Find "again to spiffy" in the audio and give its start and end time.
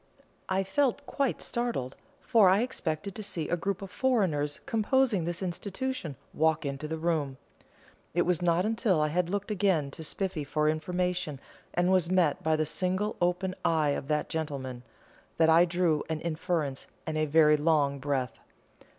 9.51-10.43